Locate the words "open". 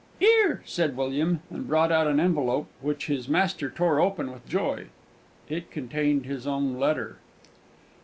3.99-4.31